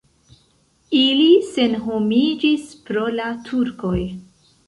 Ili 0.99 1.27
senhomiĝis 1.49 2.65
pro 2.87 3.05
la 3.21 3.29
turkoj. 3.51 3.97